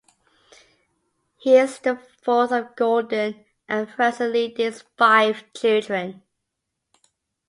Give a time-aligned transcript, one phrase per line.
[1.37, 6.23] He is the fourth of Gordon and Frances Liddy's five children.